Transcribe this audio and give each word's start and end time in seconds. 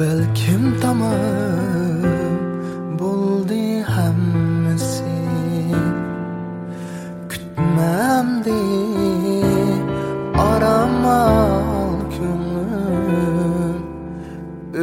balkim 0.00 0.64
tamom 0.82 2.38
bo'ldi 3.00 3.64
hammasi. 3.92 5.18
Kutmamdi 7.30 8.62
oramol 10.48 11.96
ko'nglim 12.14 13.80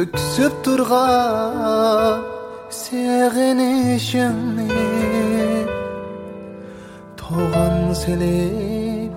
o'ksib 0.02 0.52
turgan 0.64 2.18
seg'inishimni 2.82 4.70
tog'an 7.20 7.76
silib 8.02 9.14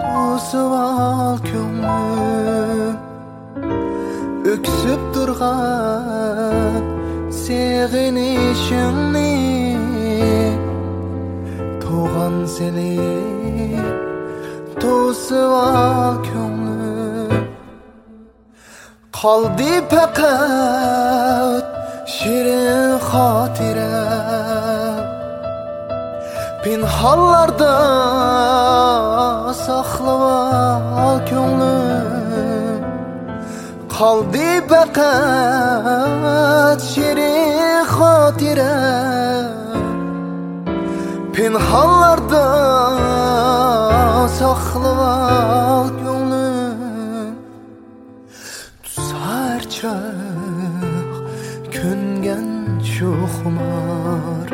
bu 0.00 0.24
savol 0.50 1.36
ko'nglim 1.50 2.11
turkishib 4.62 5.02
turgan 5.14 6.82
seg'inishimni 7.42 9.34
to'g'an 11.82 12.36
seni 12.54 12.94
to'sib 14.82 15.52
ko'nglim 16.28 17.44
qoldi 19.18 19.74
faqat 19.90 21.66
shirin 22.14 22.90
xotira. 23.08 23.94
Pinhonlarda 26.62 27.74
ol 31.06 31.18
ko'nglim 31.30 31.71
Kaldı 33.98 34.64
fakat 34.68 36.82
şirin 36.82 37.84
hatirem 37.84 39.52
Pinhallarda 41.32 42.44
saklava 44.28 45.86
könglüm 46.04 47.34
Sarçak 48.84 49.92
köngen 51.72 52.80
çoxmar 52.98 54.50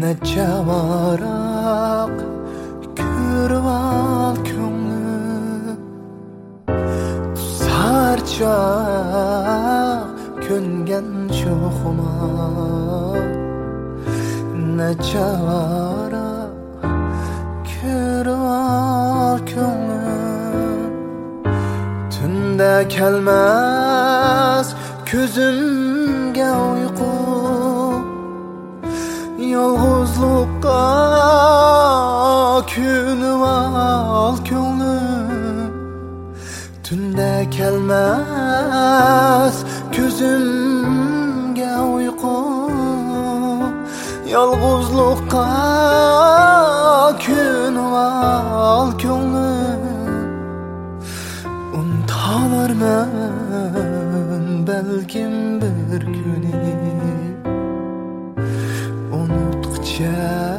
Neçe 0.00 0.48
varak 0.66 2.16
körüp 2.96 4.07
Sarçak 8.38 10.08
köngen 10.48 11.28
çoxmar 11.28 13.18
Neçe 14.76 15.28
varak 15.42 16.50
körüp 17.64 18.28
al 18.28 19.38
könglüm 19.38 20.92
Tünde 22.10 22.88
kelmez 22.88 24.74
gözümge 25.12 26.50
uyku. 26.50 27.12
Yalğızlıqqa 29.38 30.82
künüp 32.66 33.07
Tünde 37.50 37.56
kelmez 37.56 39.64
gözümge 39.96 41.76
uyku. 41.94 42.70
Yalğızlıqqa 44.28 45.48
künüp 47.20 47.92
al 47.92 48.98
könglüm 48.98 49.78
Unutalar 51.74 52.70
men 52.70 54.66
belkim 54.66 55.60
bir 55.60 56.00
günü. 56.00 56.78
Unuttukça 59.12 60.58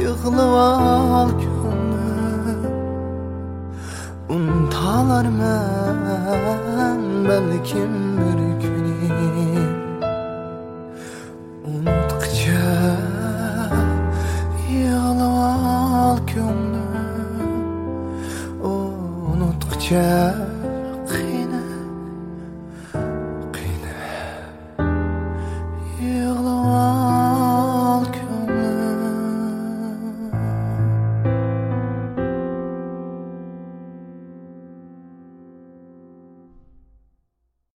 yığılıp 0.00 0.40
al 0.40 1.28
Unutalar 5.08 5.28
men 5.28 7.24
belkim 7.28 8.18
bir 8.18 8.40
günü 8.62 8.94
Unuttukça 11.66 12.96
yığılıp 14.70 15.20
al 15.20 16.18
gönlüm 16.34 17.48
Unuttukça 19.32 20.34